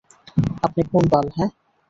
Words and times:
আপনি 0.63 0.81
কোন 0.91 1.03
বাল, 1.11 1.25
হাহ? 1.35 1.49